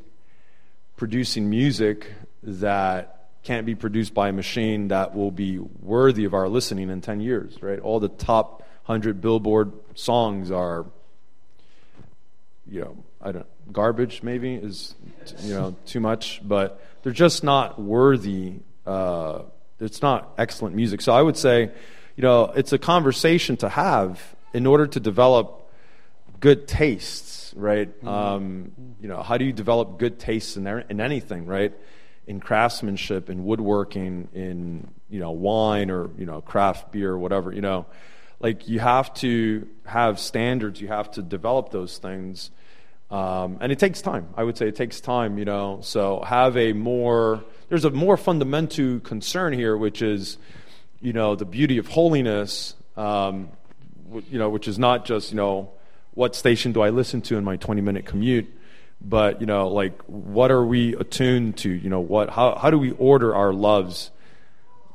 [0.96, 2.12] producing music
[2.44, 7.02] that can't be produced by a machine that will be worthy of our listening in
[7.02, 7.80] 10 years, right?
[7.80, 10.86] All the top 100 Billboard songs are,
[12.68, 14.24] you know, I don't, garbage.
[14.24, 14.96] Maybe is
[15.40, 18.60] you know too much, but they're just not worthy.
[18.86, 19.44] Uh,
[19.80, 21.02] it's not excellent music.
[21.02, 21.72] So I would say,
[22.16, 25.70] you know, it's a conversation to have in order to develop
[26.40, 27.90] good tastes, right?
[27.98, 28.08] Mm-hmm.
[28.08, 28.72] Um,
[29.02, 31.74] you know, how do you develop good tastes in, in anything, right?
[32.28, 37.52] In craftsmanship, in woodworking, in you know wine or you know craft beer, or whatever.
[37.52, 37.86] You know,
[38.40, 40.80] like you have to have standards.
[40.80, 42.52] You have to develop those things,
[43.12, 44.28] um, and it takes time.
[44.36, 45.38] I would say it takes time.
[45.38, 50.38] You know, so have a more there's a more fundamental concern here, which is,
[51.00, 53.50] you know, the beauty of holiness, um,
[54.30, 55.72] you know, which is not just, you know,
[56.16, 58.48] what station do I listen to in my 20 minute commute,
[59.00, 61.70] but, you know, like, what are we attuned to?
[61.70, 64.10] You know, what, how, how do we order our loves?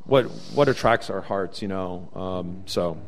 [0.04, 2.10] What, what attracts our hearts, you know?
[2.14, 2.98] Um, so.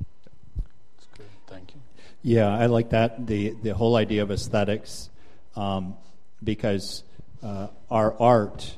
[0.00, 1.26] That's good.
[1.46, 1.80] Thank you.
[2.22, 3.26] Yeah, I like that.
[3.26, 5.08] The, the whole idea of aesthetics,
[5.54, 5.94] um,
[6.42, 7.04] because
[7.42, 8.74] uh, our art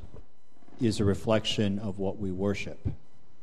[0.80, 2.78] is a reflection of what we worship.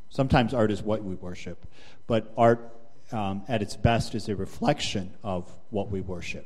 [0.10, 1.66] Sometimes art is what we worship,
[2.06, 2.74] but art
[3.12, 6.46] um, at its best is a reflection of what we worship.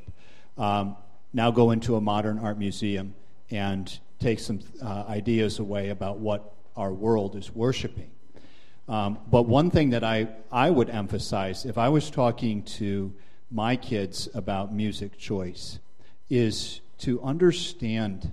[0.56, 0.96] Um,
[1.32, 3.14] now go into a modern art museum
[3.50, 8.10] and take some uh, ideas away about what our world is worshiping.
[8.88, 13.12] Um, but one thing that I, I would emphasize if I was talking to
[13.52, 15.78] my kids about music choice
[16.30, 18.32] is to understand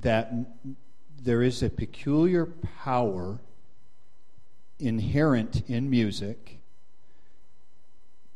[0.00, 0.32] that
[1.20, 3.40] there is a peculiar power
[4.78, 6.58] inherent in music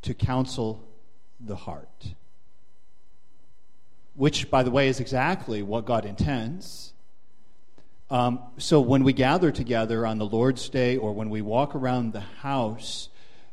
[0.03, 0.83] to counsel
[1.39, 2.15] the heart.
[4.15, 6.93] Which, by the way, is exactly what God intends.
[8.11, 12.13] Um, so when we gather together on the Lord's Day or when we walk around
[12.13, 13.11] the house,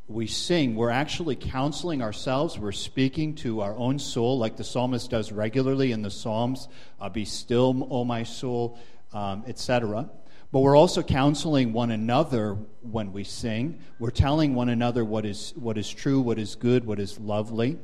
[0.08, 2.60] we sing, we're actually counseling ourselves.
[2.60, 6.68] We're speaking to our own soul, like the psalmist does regularly in the Psalms
[7.02, 8.78] uh, Be still, O my soul,
[9.14, 10.10] um, etc.
[10.52, 13.80] But we're also counseling one another when we sing.
[13.98, 17.80] We're telling one another what is, what is true, what is good, what is lovely.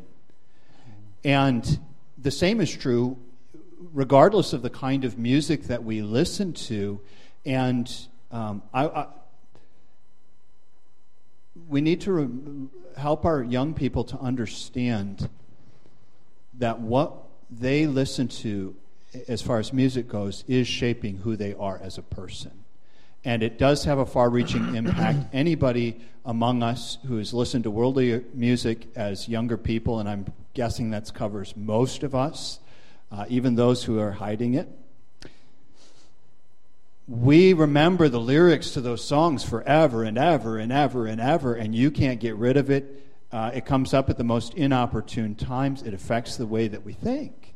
[1.24, 1.80] And
[2.18, 3.18] the same is true
[3.94, 7.02] regardless of the kind of music that we listen to.
[7.46, 7.92] And
[8.32, 9.08] um, I, I
[11.72, 12.68] we need to re-
[12.98, 15.30] help our young people to understand
[16.60, 17.14] that what
[17.50, 18.76] they listen to,
[19.30, 22.52] as far as music goes, is shaping who they are as a person.
[23.24, 25.34] And it does have a far reaching impact.
[25.34, 30.92] Anybody among us who has listened to worldly music as younger people, and I'm guessing
[30.92, 32.60] that covers most of us,
[33.14, 34.68] uh, even those who are hiding it,
[37.12, 41.76] we remember the lyrics to those songs forever and ever and ever and ever, and
[41.76, 43.06] you can't get rid of it.
[43.34, 45.82] Uh, it comes up at the most inopportune times.
[45.84, 47.54] It affects the way that we think.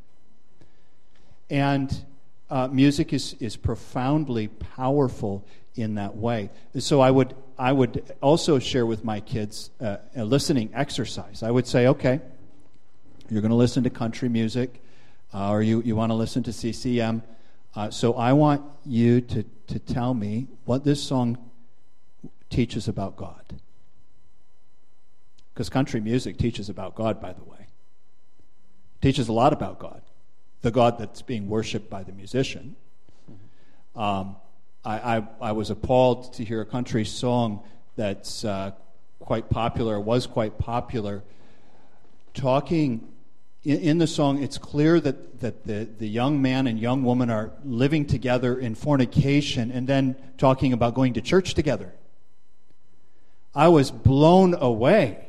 [1.48, 2.04] And
[2.50, 5.42] uh, music is, is profoundly powerful
[5.74, 6.50] in that way.
[6.78, 11.42] So I would, I would also share with my kids uh, a listening exercise.
[11.42, 12.20] I would say, okay,
[13.30, 14.82] you're going to listen to country music,
[15.32, 17.22] uh, or you, you want to listen to CCM
[17.76, 21.36] uh, so I want you to, to tell me what this song
[22.48, 23.60] teaches about God.
[25.52, 27.66] Because country music teaches about God, by the way.
[29.02, 30.00] Teaches a lot about God,
[30.62, 32.76] the God that's being worshiped by the musician.
[33.94, 34.36] Um,
[34.82, 37.62] I, I, I, was appalled to hear a country song
[37.96, 38.72] that's uh,
[39.18, 41.24] quite popular, was quite popular,
[42.34, 43.08] talking
[43.66, 47.30] in, in the song, it's clear that, that the, the young man and young woman
[47.30, 51.92] are living together in fornication and then talking about going to church together.
[53.54, 55.26] I was blown away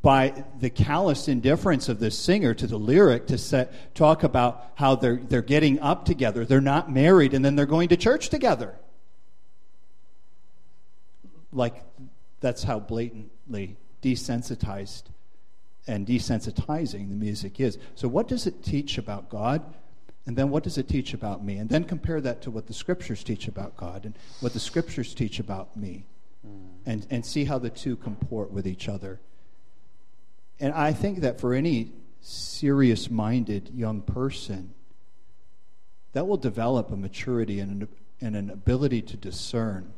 [0.00, 4.94] by the callous indifference of this singer to the lyric to set, talk about how
[4.94, 8.74] they're, they're getting up together, they're not married, and then they're going to church together.
[11.52, 11.74] Like,
[12.40, 15.02] that's how blatantly desensitized
[15.86, 17.78] and desensitizing the music is.
[17.94, 19.62] So, what does it teach about God?
[20.26, 21.56] And then, what does it teach about me?
[21.56, 25.14] And then compare that to what the scriptures teach about God and what the scriptures
[25.14, 26.06] teach about me.
[26.46, 26.68] Mm.
[26.84, 29.20] And, and see how the two comport with each other.
[30.58, 34.74] And I think that for any serious minded young person,
[36.12, 37.88] that will develop a maturity and an,
[38.20, 39.92] and an ability to discern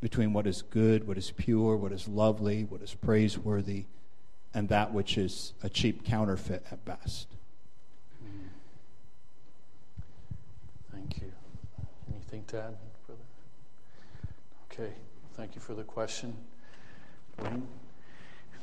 [0.00, 3.84] between what is good, what is pure, what is lovely, what is praiseworthy
[4.54, 7.28] and that which is a cheap counterfeit at best.
[10.92, 11.32] Thank you.
[12.12, 12.76] Anything to add,
[13.06, 13.22] brother?
[14.72, 14.92] Okay,
[15.34, 16.36] thank you for the question.
[17.38, 17.66] Wayne?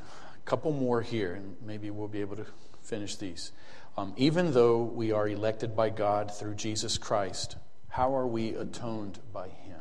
[0.00, 2.46] A couple more here, and maybe we'll be able to
[2.82, 3.52] finish these.
[3.96, 7.56] Um, even though we are elected by God through Jesus Christ,
[7.88, 9.80] how are we atoned by Him?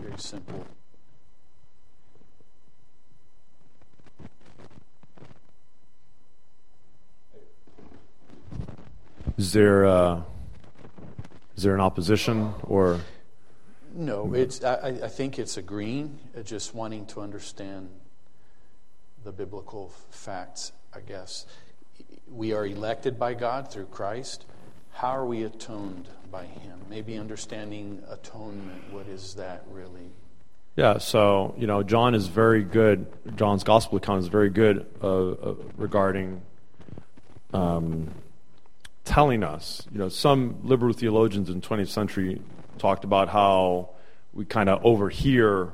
[0.00, 0.66] Very simple.
[9.38, 10.22] Is there uh,
[11.56, 13.00] is there an opposition or?
[13.94, 14.64] No, it's.
[14.64, 17.88] I, I think it's agreeing, uh, just wanting to understand
[19.22, 20.72] the biblical facts.
[20.92, 21.46] I guess
[22.28, 24.44] we are elected by God through Christ.
[24.92, 26.80] How are we atoned by Him?
[26.90, 28.92] Maybe understanding atonement.
[28.92, 30.10] What is that really?
[30.74, 33.06] Yeah, so you know, John is very good.
[33.36, 36.42] John's gospel account is very good uh, uh, regarding
[37.52, 38.10] um,
[39.08, 39.86] telling us.
[39.90, 42.42] You know, some liberal theologians in the 20th century
[42.76, 43.90] talked about how
[44.34, 45.72] we kind of overhear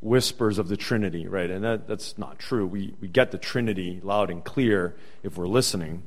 [0.00, 1.50] whispers of the Trinity, right?
[1.50, 2.66] And that, that's not true.
[2.66, 6.02] We, we get the Trinity loud and clear if we're listening.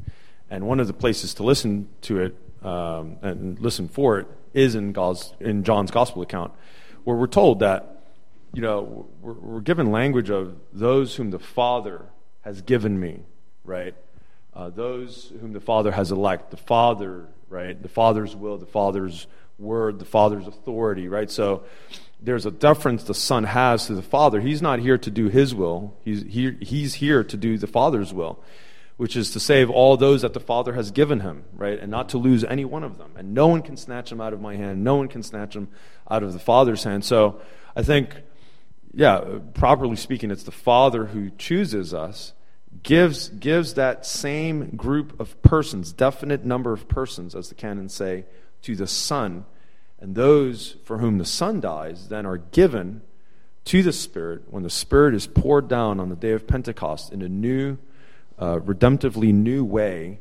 [0.50, 2.36] And one of the places to listen to it
[2.66, 6.52] um, and listen for it is in, God's, in John's gospel account,
[7.04, 8.04] where we're told that,
[8.54, 12.06] you know, we're, we're given language of those whom the Father
[12.42, 13.20] has given me,
[13.64, 13.96] right?
[14.54, 16.52] Uh, those whom the Father has elect.
[16.52, 17.82] the Father, right?
[17.82, 19.28] The Father's will, the Father's
[19.58, 21.30] word, the Father's authority, right?
[21.30, 21.64] So
[22.22, 24.42] there's a deference the Son has to the Father.
[24.42, 28.14] He's not here to do His will, he's here, he's here to do the Father's
[28.14, 28.44] will,
[28.98, 31.80] which is to save all those that the Father has given Him, right?
[31.80, 33.12] And not to lose any one of them.
[33.16, 35.70] And no one can snatch them out of my hand, no one can snatch them
[36.10, 37.06] out of the Father's hand.
[37.06, 37.40] So
[37.76, 38.16] I think,
[38.94, 42.34] yeah, properly speaking, it's the Father who chooses us
[42.84, 48.26] gives, gives that same group of persons, definite number of persons, as the canons say,
[48.64, 49.46] to the Son.
[50.00, 53.02] And those for whom the Son dies then are given
[53.66, 57.22] to the Spirit when the Spirit is poured down on the day of Pentecost in
[57.22, 57.78] a new,
[58.38, 60.20] uh, redemptively new way.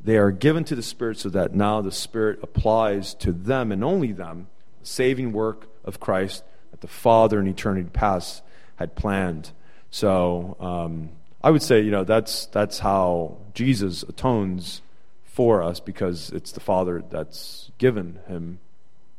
[0.00, 3.84] They are given to the Spirit so that now the Spirit applies to them and
[3.84, 4.48] only them
[4.80, 8.42] the saving work of Christ that the Father in eternity past
[8.76, 9.50] had planned.
[9.90, 11.10] So, um,
[11.42, 14.82] I would say, you know, that's, that's how Jesus atones
[15.24, 18.58] for us because it's the Father that's given him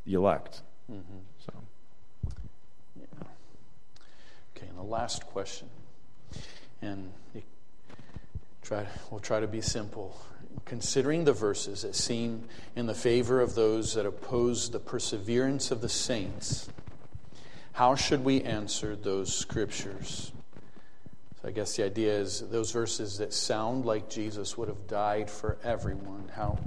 [0.06, 0.62] the elect.
[0.92, 1.20] Mm-hmm.
[1.46, 1.54] So.
[3.00, 3.28] Yeah.
[4.56, 5.70] Okay, and the last question.
[6.82, 7.12] And
[8.62, 10.20] try, we'll try to be simple.
[10.66, 12.44] Considering the verses that seem
[12.76, 16.70] in the favor of those that oppose the perseverance of the saints,
[17.74, 20.34] how should we answer those scriptures?
[21.42, 25.30] So I guess the idea is those verses that sound like Jesus would have died
[25.30, 26.30] for everyone.
[26.36, 26.60] How,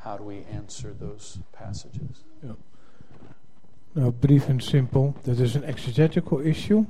[0.00, 2.24] how do we answer those passages?
[2.42, 2.52] Yeah.
[3.94, 5.16] Nou, brief and simple.
[5.24, 6.86] That is an exegetical issue.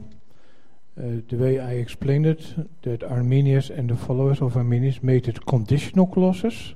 [0.98, 2.42] Uh, the way I explained it,
[2.82, 6.74] that Arminius and the followers of Arminius made it conditional clauses,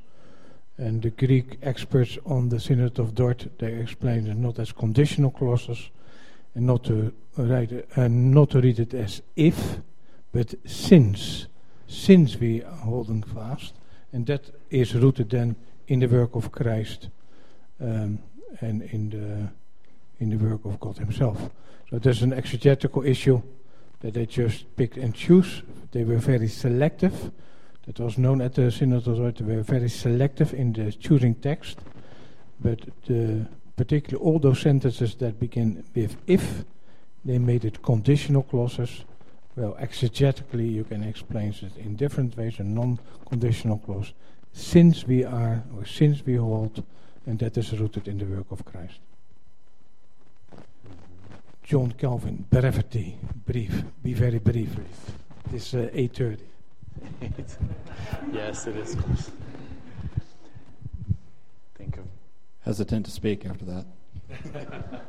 [0.78, 5.32] and the Greek experts on the Synod of Dort they explained it not as conditional
[5.32, 5.90] clauses,
[6.54, 9.78] and not to write it, and not to read it as if,
[10.32, 11.46] but since,
[11.86, 13.74] since we are holding fast,
[14.12, 15.56] and that is rooted then
[15.88, 17.08] in the work of Christ
[17.80, 18.18] um,
[18.60, 19.48] and in the
[20.22, 21.50] in the work of God Himself.
[21.90, 23.42] So there's an exegetical issue
[24.00, 25.62] that they just pick and choose.
[25.90, 27.32] They were very selective.
[27.86, 29.36] That was known at the Synod of Dort.
[29.36, 31.80] They were very selective in the choosing text,
[32.60, 36.64] but the particularly all those sentences that begin with if,
[37.24, 39.04] they made it conditional clauses
[39.56, 42.98] well, exegetically, you can explain it in different ways, a non
[43.28, 44.12] conditional clause.
[44.52, 46.82] Since we are, or since we hold,
[47.26, 49.00] and that is rooted in the work of Christ.
[51.62, 54.74] John Calvin, brevity, brief, be very brief.
[55.52, 56.38] It's uh, 8.30.
[58.32, 58.96] yes, it is.
[61.76, 62.04] Think of...
[62.64, 63.86] Hesitant to speak after that.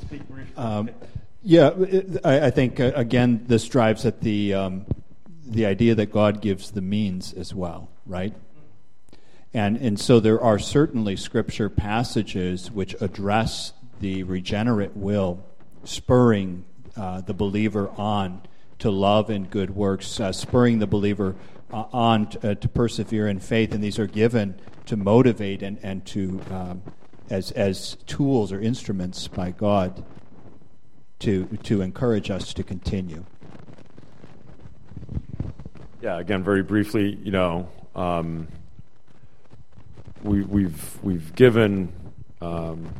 [0.00, 0.56] speak briefly.
[0.56, 0.90] Um,
[1.46, 1.70] yeah,
[2.24, 4.84] I, I think uh, again this drives at the um,
[5.46, 8.34] the idea that God gives the means as well, right?
[9.54, 15.46] And and so there are certainly scripture passages which address the regenerate will,
[15.84, 16.64] spurring
[16.96, 18.42] uh, the believer on
[18.80, 21.36] to love and good works, uh, spurring the believer
[21.72, 25.78] uh, on to, uh, to, persevere in faith, and these are given to motivate and
[25.84, 26.82] and to um,
[27.30, 30.04] as as tools or instruments by God
[31.20, 33.24] to, to encourage us to continue.
[36.02, 38.48] Yeah, again, very briefly, you know, um,
[40.22, 41.92] we, we've we've given
[42.40, 42.92] um,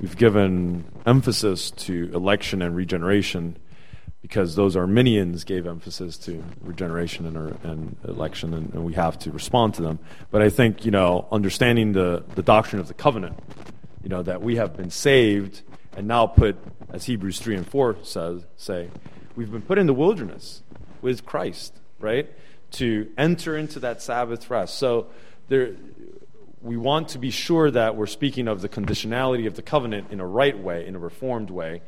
[0.00, 3.56] we've given emphasis to election and regeneration
[4.22, 9.30] because those Arminians gave emphasis to regeneration and, and election, and, and, we have to
[9.30, 9.98] respond to them.
[10.30, 13.38] But I think, you know, understanding the, the doctrine of the covenant,
[14.02, 15.62] you know, that we have been saved
[15.98, 16.56] and now put,
[16.90, 18.88] as Hebrews 3 and 4 says, say,
[19.34, 20.62] we've been put in the wilderness
[21.02, 22.30] with Christ, right?
[22.72, 24.78] To enter into that Sabbath rest.
[24.78, 25.08] So
[25.48, 25.74] there,
[26.62, 30.20] we want to be sure that we're speaking of the conditionality of the covenant in
[30.20, 31.82] a right way, in a reformed way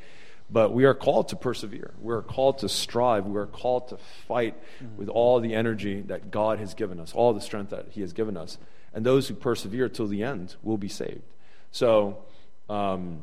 [0.53, 1.95] but we are called to persevere.
[2.01, 3.25] We are called to strive.
[3.25, 4.57] We are called to fight
[4.97, 8.13] with all the energy that God has given us, all the strength that He has
[8.13, 8.59] given us.
[8.93, 11.23] And those who persevere till the end will be saved.
[11.71, 12.25] So,
[12.69, 13.21] um,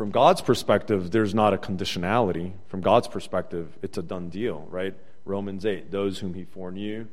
[0.00, 2.54] from God's perspective, there's not a conditionality.
[2.68, 4.94] From God's perspective, it's a done deal, right?
[5.26, 7.06] Romans 8 those whom He foreknew,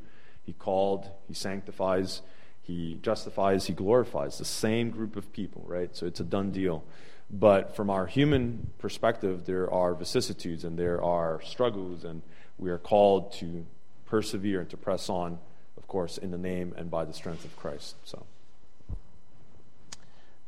[0.46, 2.22] He called, He sanctifies,
[2.62, 4.38] He justifies, He glorifies.
[4.38, 5.94] The same group of people, right?
[5.98, 6.86] So it's a done deal.
[7.30, 12.22] But from our human perspective, there are vicissitudes and there are struggles, and
[12.58, 13.66] we are called to
[14.06, 15.40] persevere and to press on,
[15.76, 17.96] of course, in the name and by the strength of Christ.
[18.06, 18.26] So.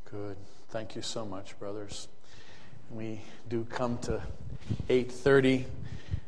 [0.10, 0.38] Good.
[0.70, 2.08] Thank you so much, brothers.
[2.92, 4.22] We do come to
[4.90, 5.66] 8:30,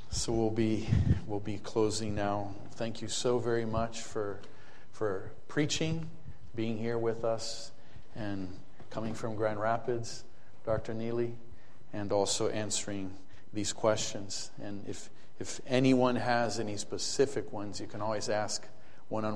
[0.09, 0.87] so we'll be
[1.27, 2.53] we'll be closing now.
[2.73, 4.39] Thank you so very much for
[4.91, 6.09] for preaching,
[6.55, 7.71] being here with us,
[8.15, 8.47] and
[8.89, 10.23] coming from Grand Rapids.
[10.65, 10.93] Dr.
[10.93, 11.33] Neele,
[11.93, 13.13] and also answering
[13.53, 14.51] these questions.
[14.61, 15.09] And if,
[15.39, 18.67] if anyone has any specific ones, you can always ask
[19.09, 19.29] one on